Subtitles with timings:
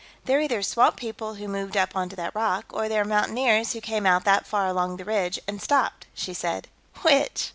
[0.25, 4.07] "They're either swamp people who moved up onto that rock, or they're mountaineers who came
[4.07, 6.67] out that far along the ridge and stopped," she said.
[7.03, 7.49] "Which?"